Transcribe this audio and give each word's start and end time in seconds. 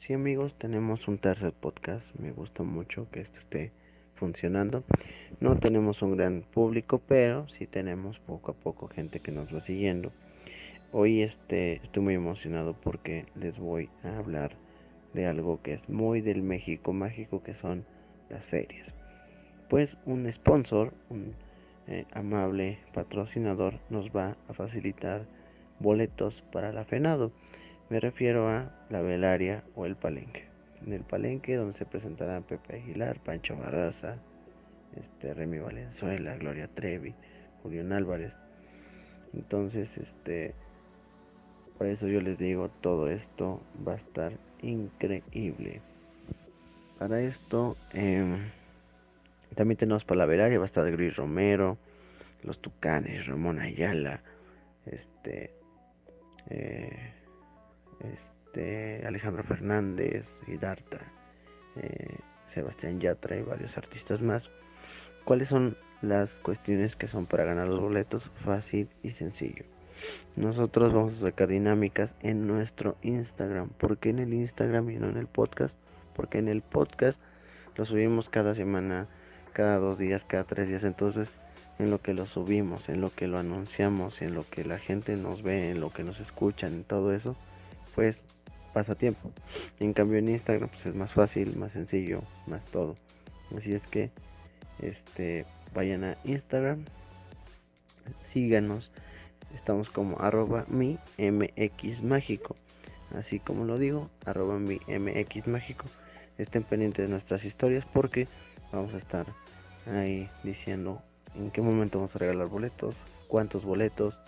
Sí 0.00 0.14
amigos, 0.14 0.54
tenemos 0.54 1.08
un 1.08 1.18
tercer 1.18 1.52
podcast. 1.52 2.14
Me 2.18 2.32
gusta 2.32 2.62
mucho 2.62 3.06
que 3.10 3.20
esto 3.20 3.38
esté 3.38 3.70
funcionando. 4.14 4.82
No 5.40 5.56
tenemos 5.56 6.00
un 6.00 6.16
gran 6.16 6.40
público, 6.40 7.02
pero 7.06 7.46
sí 7.48 7.66
tenemos 7.66 8.18
poco 8.18 8.52
a 8.52 8.54
poco 8.54 8.88
gente 8.88 9.20
que 9.20 9.30
nos 9.30 9.54
va 9.54 9.60
siguiendo. 9.60 10.10
Hoy 10.90 11.20
este, 11.20 11.74
estoy 11.74 12.02
muy 12.02 12.14
emocionado 12.14 12.72
porque 12.72 13.26
les 13.34 13.58
voy 13.58 13.90
a 14.02 14.16
hablar 14.16 14.52
de 15.12 15.26
algo 15.26 15.60
que 15.60 15.74
es 15.74 15.90
muy 15.90 16.22
del 16.22 16.42
México 16.42 16.94
mágico, 16.94 17.42
que 17.42 17.52
son 17.52 17.84
las 18.30 18.46
ferias. 18.48 18.94
Pues 19.68 19.98
un 20.06 20.32
sponsor, 20.32 20.94
un 21.10 21.34
eh, 21.88 22.06
amable 22.14 22.78
patrocinador, 22.94 23.74
nos 23.90 24.08
va 24.08 24.38
a 24.48 24.54
facilitar 24.54 25.26
boletos 25.78 26.40
para 26.40 26.72
la 26.72 26.86
FENADO. 26.86 27.32
Me 27.90 27.98
refiero 27.98 28.48
a 28.48 28.70
la 28.88 29.00
velaria 29.00 29.64
o 29.74 29.84
el 29.84 29.96
palenque. 29.96 30.44
En 30.86 30.92
el 30.92 31.02
palenque 31.02 31.56
donde 31.56 31.76
se 31.76 31.84
presentarán 31.84 32.44
Pepe 32.44 32.76
Aguilar, 32.76 33.18
Pancho 33.18 33.56
Barraza, 33.56 34.16
este, 34.96 35.34
Remy 35.34 35.58
Valenzuela, 35.58 36.36
Gloria 36.36 36.68
Trevi, 36.68 37.14
Julián 37.64 37.92
Álvarez. 37.92 38.32
Entonces, 39.34 39.98
este, 39.98 40.54
por 41.78 41.88
eso 41.88 42.06
yo 42.06 42.20
les 42.20 42.38
digo, 42.38 42.68
todo 42.80 43.10
esto 43.10 43.60
va 43.86 43.94
a 43.94 43.96
estar 43.96 44.32
increíble. 44.62 45.80
Para 46.96 47.20
esto, 47.20 47.76
em, 47.92 48.50
también 49.56 49.76
tenemos 49.78 50.04
para 50.04 50.18
la 50.18 50.26
velaria, 50.26 50.58
va 50.58 50.64
a 50.64 50.66
estar 50.66 50.88
Gris 50.92 51.16
Romero, 51.16 51.76
los 52.44 52.60
Tucanes, 52.60 53.26
Ramón 53.26 53.58
Ayala, 53.58 54.20
este, 54.86 55.59
este, 58.00 59.06
Alejandro 59.06 59.42
Fernández, 59.42 60.26
Hidarta, 60.46 60.98
eh, 61.76 62.16
Sebastián 62.46 63.00
Yatra 63.00 63.36
y 63.36 63.42
varios 63.42 63.76
artistas 63.78 64.22
más. 64.22 64.50
¿Cuáles 65.24 65.48
son 65.48 65.76
las 66.02 66.40
cuestiones 66.40 66.96
que 66.96 67.08
son 67.08 67.26
para 67.26 67.44
ganar 67.44 67.68
los 67.68 67.80
boletos? 67.80 68.30
Fácil 68.44 68.88
y 69.02 69.10
sencillo. 69.10 69.64
Nosotros 70.36 70.92
vamos 70.92 71.14
a 71.18 71.20
sacar 71.20 71.48
dinámicas 71.48 72.14
en 72.22 72.46
nuestro 72.46 72.96
Instagram. 73.02 73.68
¿Por 73.68 73.98
qué 73.98 74.10
en 74.10 74.18
el 74.18 74.32
Instagram 74.32 74.90
y 74.90 74.96
no 74.96 75.08
en 75.08 75.16
el 75.16 75.26
podcast? 75.26 75.76
Porque 76.14 76.38
en 76.38 76.48
el 76.48 76.62
podcast 76.62 77.20
lo 77.76 77.84
subimos 77.84 78.28
cada 78.28 78.54
semana, 78.54 79.08
cada 79.52 79.76
dos 79.76 79.98
días, 79.98 80.24
cada 80.24 80.44
tres 80.44 80.68
días. 80.68 80.84
Entonces, 80.84 81.30
en 81.78 81.90
lo 81.90 82.00
que 82.00 82.14
lo 82.14 82.26
subimos, 82.26 82.88
en 82.88 83.00
lo 83.00 83.10
que 83.10 83.26
lo 83.26 83.38
anunciamos, 83.38 84.22
en 84.22 84.34
lo 84.34 84.44
que 84.48 84.64
la 84.64 84.78
gente 84.78 85.16
nos 85.16 85.42
ve, 85.42 85.70
en 85.70 85.80
lo 85.80 85.90
que 85.90 86.04
nos 86.04 86.20
escuchan, 86.20 86.72
en 86.72 86.84
todo 86.84 87.12
eso, 87.12 87.36
pues 87.94 88.22
pasatiempo. 88.72 89.32
En 89.78 89.92
cambio 89.92 90.18
en 90.18 90.28
Instagram 90.28 90.68
pues 90.68 90.86
es 90.86 90.94
más 90.94 91.12
fácil, 91.12 91.56
más 91.56 91.72
sencillo, 91.72 92.22
más 92.46 92.64
todo. 92.66 92.96
Así 93.56 93.74
es 93.74 93.86
que 93.86 94.10
este 94.80 95.44
vayan 95.74 96.04
a 96.04 96.16
Instagram, 96.24 96.84
síganos. 98.22 98.90
Estamos 99.54 99.90
como 99.90 100.20
arroba 100.20 100.64
mi 100.68 100.98
mx 101.18 102.02
mágico. 102.02 102.56
Así 103.16 103.40
como 103.40 103.64
lo 103.64 103.78
digo, 103.78 104.08
arroba 104.24 104.58
mi 104.58 104.80
mx 104.86 105.48
mágico. 105.48 105.86
Estén 106.38 106.62
pendientes 106.62 107.04
de 107.04 107.10
nuestras 107.10 107.44
historias 107.44 107.84
porque 107.92 108.28
vamos 108.72 108.94
a 108.94 108.98
estar 108.98 109.26
ahí 109.86 110.30
diciendo 110.42 111.02
en 111.34 111.50
qué 111.50 111.60
momento 111.60 111.98
vamos 111.98 112.14
a 112.16 112.18
regalar 112.18 112.46
boletos, 112.46 112.94
cuántos 113.28 113.64
boletos 113.64 114.20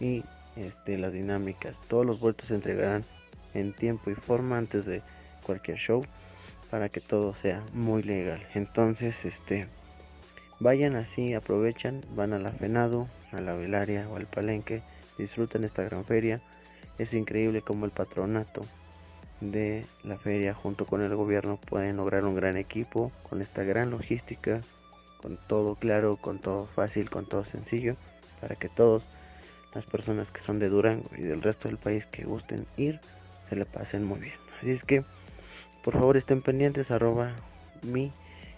y 0.00 0.24
este, 0.56 0.98
las 0.98 1.12
dinámicas. 1.12 1.78
Todos 1.88 2.04
los 2.04 2.20
boletos 2.20 2.48
se 2.48 2.54
entregarán 2.54 3.04
en 3.54 3.72
tiempo 3.72 4.10
y 4.10 4.14
forma 4.14 4.58
antes 4.58 4.86
de 4.86 5.02
cualquier 5.44 5.78
show 5.78 6.04
para 6.70 6.88
que 6.88 7.00
todo 7.00 7.34
sea 7.34 7.62
muy 7.72 8.02
legal. 8.02 8.44
Entonces, 8.54 9.24
este, 9.24 9.66
vayan 10.60 10.96
así, 10.96 11.34
aprovechan, 11.34 12.02
van 12.14 12.32
a 12.32 12.38
la 12.38 12.50
Fenado, 12.50 13.08
a 13.32 13.40
la 13.40 13.54
Velaria 13.54 14.08
o 14.08 14.16
al 14.16 14.26
Palenque, 14.26 14.82
disfruten 15.18 15.64
esta 15.64 15.82
gran 15.84 16.04
feria. 16.04 16.40
Es 16.98 17.14
increíble 17.14 17.62
como 17.62 17.84
el 17.84 17.92
patronato 17.92 18.62
de 19.40 19.84
la 20.02 20.16
feria 20.16 20.54
junto 20.54 20.86
con 20.86 21.02
el 21.02 21.14
gobierno 21.14 21.58
pueden 21.58 21.98
lograr 21.98 22.24
un 22.24 22.34
gran 22.34 22.56
equipo 22.56 23.12
con 23.28 23.42
esta 23.42 23.64
gran 23.64 23.90
logística, 23.90 24.62
con 25.20 25.38
todo 25.46 25.74
claro, 25.74 26.16
con 26.16 26.38
todo 26.38 26.66
fácil, 26.66 27.10
con 27.10 27.26
todo 27.26 27.44
sencillo, 27.44 27.96
para 28.40 28.56
que 28.56 28.68
todos 28.68 29.02
las 29.76 29.84
personas 29.84 30.30
que 30.30 30.40
son 30.40 30.58
de 30.58 30.70
Durango 30.70 31.10
y 31.18 31.20
del 31.20 31.42
resto 31.42 31.68
del 31.68 31.76
país 31.76 32.06
que 32.06 32.24
gusten 32.24 32.66
ir 32.78 32.98
se 33.50 33.56
le 33.56 33.66
pasen 33.66 34.04
muy 34.04 34.18
bien. 34.20 34.34
Así 34.58 34.70
es 34.70 34.82
que 34.82 35.04
por 35.84 35.92
favor 35.92 36.16
estén 36.16 36.40
pendientes 36.40 36.90
arroba 36.90 37.32
mi 37.82 38.10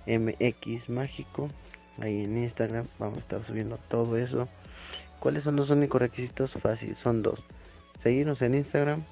mx 0.06 0.88
mágico 0.88 1.50
ahí 1.98 2.22
en 2.22 2.38
Instagram 2.38 2.86
vamos 3.00 3.16
a 3.16 3.20
estar 3.20 3.44
subiendo 3.44 3.78
todo 3.88 4.16
eso. 4.16 4.48
¿Cuáles 5.18 5.42
son 5.42 5.56
los 5.56 5.70
únicos 5.70 6.00
requisitos? 6.00 6.52
Fácil, 6.52 6.94
son 6.94 7.22
dos. 7.22 7.42
Seguirnos 7.98 8.40
en 8.42 8.54
Instagram 8.54 9.02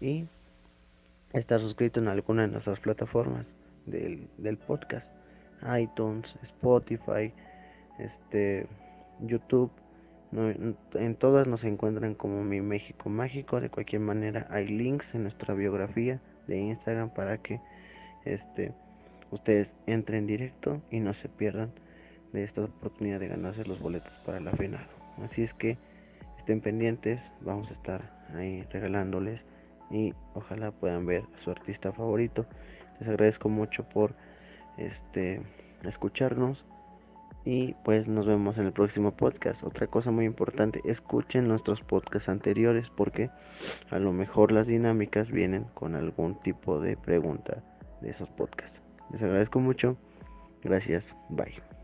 y 0.00 0.24
estar 1.32 1.60
suscrito 1.60 2.00
en 2.00 2.08
alguna 2.08 2.42
de 2.42 2.48
nuestras 2.48 2.80
plataformas 2.80 3.46
del, 3.86 4.26
del 4.38 4.56
podcast. 4.56 5.08
iTunes, 5.78 6.34
Spotify, 6.42 7.32
este, 8.00 8.66
YouTube 9.20 9.70
en 10.34 11.14
todas 11.14 11.46
nos 11.46 11.62
encuentran 11.64 12.14
como 12.14 12.42
mi 12.42 12.60
México 12.60 13.08
Mágico. 13.08 13.60
De 13.60 13.70
cualquier 13.70 14.02
manera 14.02 14.46
hay 14.50 14.66
links 14.66 15.14
en 15.14 15.22
nuestra 15.22 15.54
biografía 15.54 16.20
de 16.46 16.58
Instagram 16.58 17.10
para 17.10 17.38
que 17.38 17.60
este, 18.24 18.72
ustedes 19.30 19.74
entren 19.86 20.26
directo 20.26 20.82
y 20.90 21.00
no 21.00 21.12
se 21.12 21.28
pierdan 21.28 21.72
de 22.32 22.42
esta 22.42 22.64
oportunidad 22.64 23.20
de 23.20 23.28
ganarse 23.28 23.64
los 23.64 23.80
boletos 23.80 24.12
para 24.26 24.40
la 24.40 24.50
final. 24.52 24.86
Así 25.22 25.42
es 25.42 25.54
que 25.54 25.78
estén 26.38 26.60
pendientes, 26.60 27.32
vamos 27.40 27.70
a 27.70 27.74
estar 27.74 28.26
ahí 28.34 28.66
regalándoles 28.72 29.44
y 29.90 30.14
ojalá 30.34 30.72
puedan 30.72 31.06
ver 31.06 31.22
a 31.34 31.38
su 31.38 31.50
artista 31.50 31.92
favorito. 31.92 32.44
Les 32.98 33.08
agradezco 33.08 33.48
mucho 33.48 33.88
por 33.88 34.14
este 34.78 35.40
escucharnos 35.84 36.64
y 37.44 37.74
pues 37.84 38.08
nos 38.08 38.26
vemos 38.26 38.58
en 38.58 38.66
el 38.66 38.72
próximo 38.72 39.12
podcast. 39.12 39.64
Otra 39.64 39.86
cosa 39.86 40.10
muy 40.10 40.24
importante, 40.24 40.80
escuchen 40.84 41.46
nuestros 41.46 41.82
podcasts 41.82 42.28
anteriores 42.28 42.90
porque 42.90 43.30
a 43.90 43.98
lo 43.98 44.12
mejor 44.12 44.52
las 44.52 44.66
dinámicas 44.66 45.30
vienen 45.30 45.64
con 45.74 45.94
algún 45.94 46.40
tipo 46.40 46.80
de 46.80 46.96
pregunta 46.96 47.62
de 48.00 48.10
esos 48.10 48.30
podcasts. 48.30 48.82
Les 49.12 49.22
agradezco 49.22 49.60
mucho. 49.60 49.96
Gracias. 50.62 51.14
Bye. 51.28 51.83